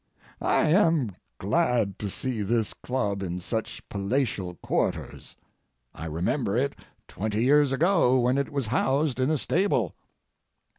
[0.41, 5.35] I am glad to see this club in such palatial quarters.
[5.93, 6.75] I remember it
[7.07, 9.93] twenty years ago when it was housed in a stable.